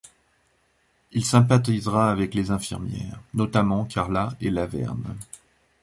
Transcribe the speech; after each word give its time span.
Il 1.11 1.23
sympathisera 1.23 2.09
avec 2.11 2.33
les 2.33 2.49
infirmières, 2.49 3.21
notamment 3.35 3.85
Carla 3.85 4.29
et 4.41 4.49
Laverne. 4.49 5.15